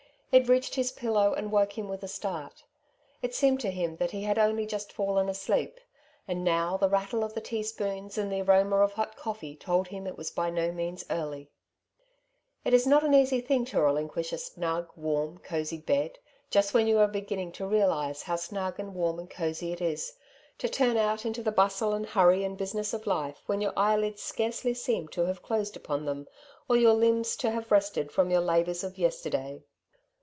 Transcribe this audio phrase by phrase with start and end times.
[0.33, 2.63] It reached his pillow, and woke him with a start.
[3.21, 5.77] It seemed to him that he had only just fallen asleep;
[6.25, 9.89] and now the rattle of the tea spoons, and the aroma of hot coffee, told
[9.89, 11.49] him it was by no means early.
[12.63, 16.17] It is not an easy thing to relinquish a snug, warm, cozy bed
[16.49, 20.13] just when you are beginning to realize how snug and warm and cozy it is—
[20.59, 24.21] ^to turn out into the bustle and hurry and business of life when your eyelids
[24.21, 26.25] scarcely seem to have closed upon Temptation,
[26.67, 29.61] 117 ttem, or your limbs to have rested from your labours of yesterday.